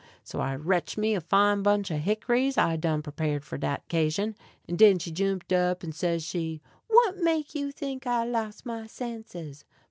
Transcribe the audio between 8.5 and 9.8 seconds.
my senses?"